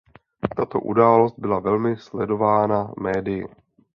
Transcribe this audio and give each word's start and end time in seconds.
Tato 0.57 0.79
událost 0.79 1.35
byla 1.39 1.59
velmi 1.59 1.97
sledována 1.97 2.93
médii. 3.01 3.47